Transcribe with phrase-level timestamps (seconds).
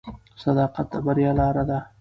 [0.43, 1.79] صداقت د بریا لاره ده.